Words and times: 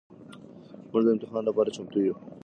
مونږ 0.89 1.03
د 1.05 1.09
امتحان 1.13 1.43
لپاره 1.45 1.73
چمتو 1.75 1.99
يو. 2.07 2.15